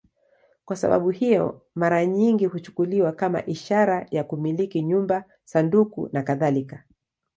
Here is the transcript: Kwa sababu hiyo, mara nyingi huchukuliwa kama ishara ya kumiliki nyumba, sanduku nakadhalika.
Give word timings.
Kwa 0.65 0.75
sababu 0.75 1.09
hiyo, 1.09 1.61
mara 1.75 2.05
nyingi 2.05 2.45
huchukuliwa 2.45 3.11
kama 3.11 3.45
ishara 3.45 4.07
ya 4.11 4.23
kumiliki 4.23 4.81
nyumba, 4.81 5.23
sanduku 5.43 6.09
nakadhalika. 6.13 6.83